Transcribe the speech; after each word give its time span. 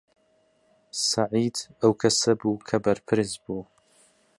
سەعید 1.09 1.57
ئەو 1.79 1.93
کەسە 2.01 2.31
بوو 2.39 2.63
کە 2.67 2.77
بەرپرس 2.85 3.31
بوو. 3.43 3.61